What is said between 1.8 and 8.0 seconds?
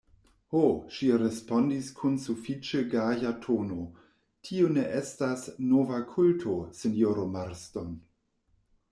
kun sufiĉe gaja tono, tio ne estas nova kulto, sinjoro Marston.